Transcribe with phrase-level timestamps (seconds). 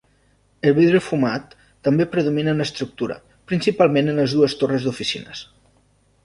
[0.67, 1.53] El vidre fumat
[1.87, 3.19] també predomina en l'estructura,
[3.53, 5.45] principalment en les dues torres d'oficines.